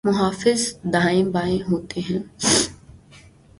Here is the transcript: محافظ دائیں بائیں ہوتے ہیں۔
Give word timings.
محافظ 0.03 0.61
دائیں 0.93 1.23
بائیں 1.23 1.59
ہوتے 1.71 2.01
ہیں۔ 2.09 2.19